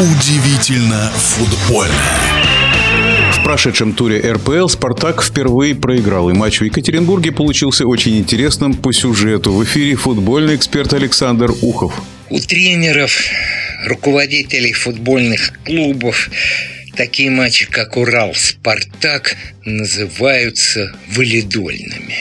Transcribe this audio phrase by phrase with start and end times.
[0.00, 1.92] Удивительно футбольно.
[3.32, 8.92] В прошедшем туре РПЛ «Спартак» впервые проиграл, и матч в Екатеринбурге получился очень интересным по
[8.92, 9.52] сюжету.
[9.52, 12.00] В эфире футбольный эксперт Александр Ухов.
[12.30, 13.10] У тренеров,
[13.86, 16.30] руководителей футбольных клубов
[16.96, 22.14] такие матчи, как Урал, Спартак, называются валидольными.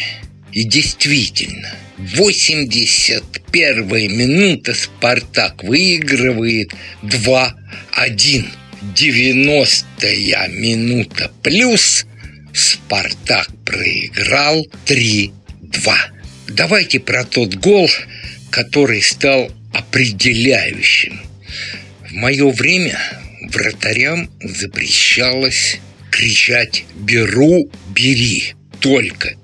[0.51, 6.73] И действительно, 81 минута Спартак выигрывает
[7.03, 8.45] 2-1.
[8.95, 12.05] 90-я минута плюс
[12.53, 15.31] Спартак проиграл 3-2.
[16.49, 17.89] Давайте про тот гол,
[18.51, 21.19] который стал определяющим.
[22.09, 22.99] В мое время
[23.51, 25.79] вратарям запрещалось
[26.11, 29.35] кричать «беру, бери» только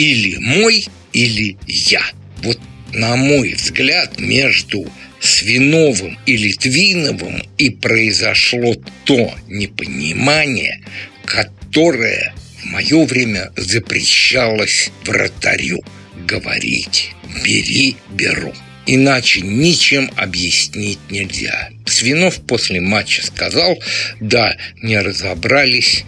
[0.00, 2.02] или мой, или я.
[2.42, 2.58] Вот
[2.94, 10.82] на мой взгляд, между Свиновым и Литвиновым и произошло то непонимание,
[11.26, 15.84] которое в мое время запрещалось вратарю
[16.26, 17.10] говорить
[17.44, 18.54] «бери, беру».
[18.86, 21.68] Иначе ничем объяснить нельзя.
[21.84, 23.78] Свинов после матча сказал,
[24.20, 26.04] да, не разобрались,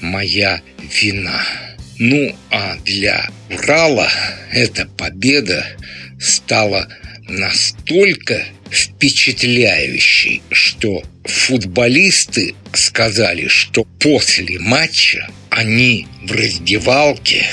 [0.00, 0.62] моя
[1.00, 1.44] вина.
[1.98, 4.10] Ну, а для Урала
[4.50, 5.64] эта победа
[6.18, 6.88] стала
[7.28, 17.46] настолько впечатляющей, что футболисты сказали, что после матча они в раздевалке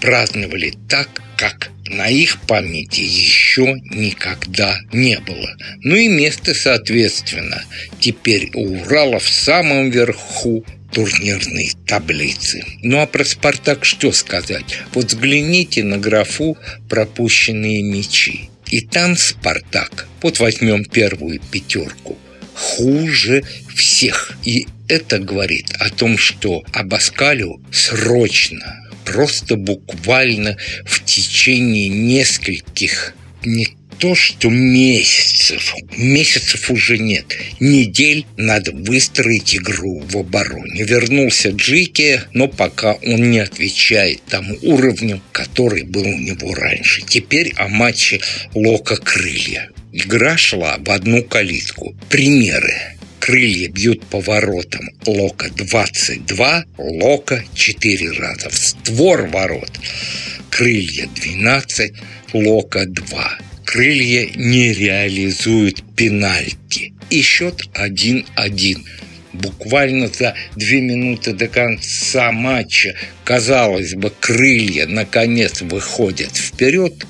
[0.00, 5.56] праздновали так, как на их памяти еще никогда не было.
[5.82, 7.64] Ну и место, соответственно,
[8.00, 12.64] теперь у Урала в самом верху турнирной таблицы.
[12.82, 14.78] Ну а про «Спартак» что сказать?
[14.94, 16.56] Вот взгляните на графу
[16.88, 18.50] «Пропущенные мячи».
[18.66, 22.18] И там «Спартак», вот возьмем первую пятерку,
[22.54, 24.36] хуже всех.
[24.44, 33.68] И это говорит о том, что Абаскалю срочно просто буквально в течение нескольких не
[33.98, 37.24] то, что месяцев, месяцев уже нет,
[37.60, 40.82] недель надо выстроить игру в обороне.
[40.82, 47.02] Вернулся Джики, но пока он не отвечает тому уровню, который был у него раньше.
[47.08, 48.20] Теперь о матче
[48.54, 49.70] Лока Крылья.
[49.92, 51.96] Игра шла в одну калитку.
[52.10, 54.88] Примеры крылья бьют по воротам.
[55.06, 58.48] Лока 22, Лока 4 раза.
[58.50, 59.72] В створ ворот.
[60.50, 61.92] Крылья 12,
[62.32, 63.38] Лока 2.
[63.64, 66.92] Крылья не реализуют пенальти.
[67.10, 68.84] И счет 1-1
[69.36, 72.94] буквально за две минуты до конца матча,
[73.24, 77.06] казалось бы, крылья наконец выходят вперед,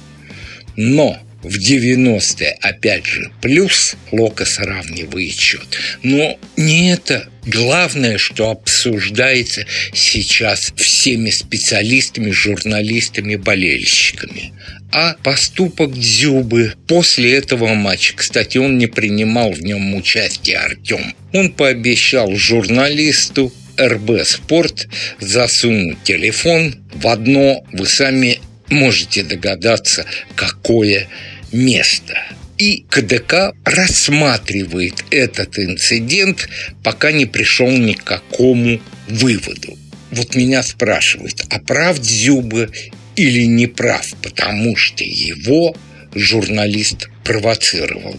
[0.76, 3.96] но в 90-е, опять же, плюс
[4.44, 5.66] сравнивает счет.
[6.02, 14.52] Но не это главное, что обсуждается сейчас всеми специалистами, журналистами, болельщиками
[14.92, 18.14] а поступок Дзюбы после этого матча.
[18.16, 21.14] Кстати, он не принимал в нем участие Артем.
[21.34, 24.88] Он пообещал журналисту РБ «Спорт»
[25.20, 30.04] засунуть телефон в одно, вы сами можете догадаться,
[30.34, 31.08] какое
[31.52, 32.16] место.
[32.58, 36.48] И КДК рассматривает этот инцидент,
[36.82, 39.76] пока не пришел ни к какому выводу.
[40.10, 42.68] Вот меня спрашивают, а прав Дзюба
[43.16, 45.76] или не прав, потому что его
[46.14, 48.18] журналист провоцировал.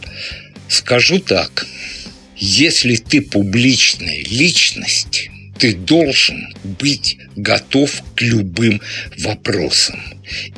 [0.69, 1.65] Скажу так,
[2.35, 8.81] если ты публичная личность, ты должен быть готов к любым
[9.17, 9.99] вопросам.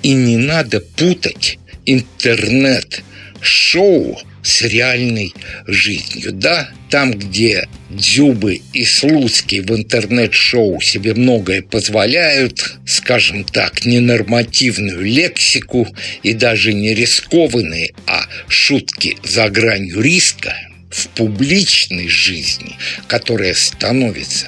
[0.03, 5.33] И не надо путать интернет-шоу с реальной
[5.67, 6.31] жизнью.
[6.33, 15.87] Да, там, где Дзюбы и Слуцкий в интернет-шоу себе многое позволяют, скажем так, ненормативную лексику
[16.23, 20.55] и даже не рискованные, а шутки за гранью риска,
[20.89, 22.75] в публичной жизни,
[23.07, 24.47] которая становится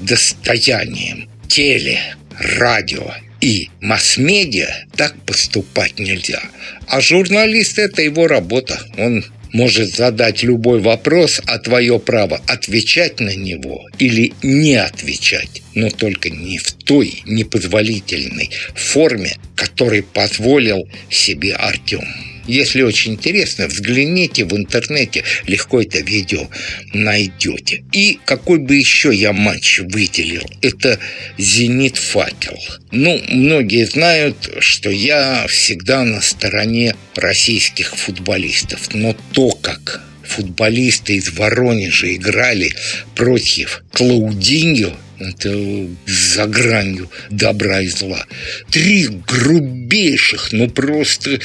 [0.00, 2.00] достоянием теле,
[2.38, 3.12] радио
[3.44, 6.40] и масс-медиа, так поступать нельзя.
[6.88, 8.80] А журналист– это его работа.
[8.96, 15.90] Он может задать любой вопрос, а твое право отвечать на него или не отвечать, но
[15.90, 22.33] только не в той непозволительной форме, которой позволил себе Артем.
[22.46, 26.48] Если очень интересно, взгляните в интернете, легко это видео
[26.92, 27.84] найдете.
[27.92, 30.98] И какой бы еще я матч выделил, это
[31.38, 32.58] «Зенит Факел».
[32.90, 41.30] Ну, многие знают, что я всегда на стороне российских футболистов, но то, как футболисты из
[41.30, 42.72] Воронежа играли
[43.14, 48.26] против Клаудиньо, это за гранью добра и зла.
[48.70, 51.40] Три грубейших, ну просто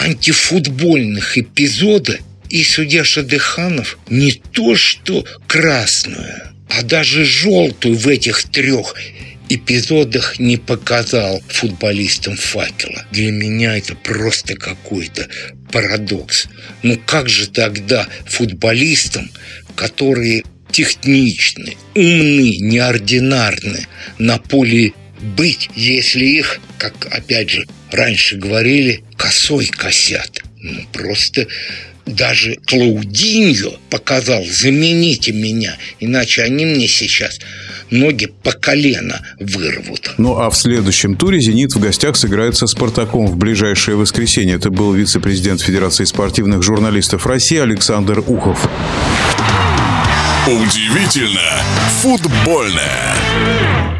[0.00, 2.18] антифутбольных эпизода,
[2.48, 8.94] и судья Шадыханов не то что красную, а даже желтую в этих трех
[9.48, 13.04] эпизодах не показал футболистам факела.
[13.10, 15.28] Для меня это просто какой-то
[15.72, 16.46] парадокс.
[16.82, 19.30] Ну как же тогда футболистам,
[19.74, 23.86] которые техничны, умны, неординарны
[24.18, 30.42] на поле быть, если их, как опять же раньше говорили, косой косят?
[30.60, 31.46] Ну просто
[32.06, 37.38] даже Клаудиньо показал, замените меня, иначе они мне сейчас
[37.90, 40.12] ноги по колено вырвут.
[40.18, 44.56] Ну а в следующем туре «Зенит» в гостях сыграет со «Спартаком» в ближайшее воскресенье.
[44.56, 48.68] Это был вице-президент Федерации спортивных журналистов России Александр Ухов.
[50.46, 51.62] Удивительно
[52.00, 53.99] футбольное.